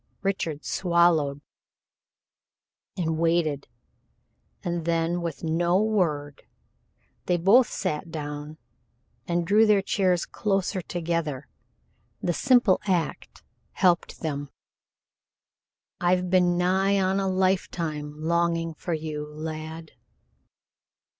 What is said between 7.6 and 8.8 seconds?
sat down